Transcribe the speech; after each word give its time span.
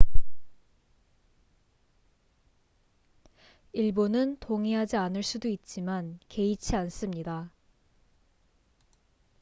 """일부는 3.71 4.39
동의하지 4.39 4.97
않을 4.97 5.21
수도 5.21 5.47
있지만 5.47 6.17
개의치 6.27 6.75
않습니다. 6.75 7.51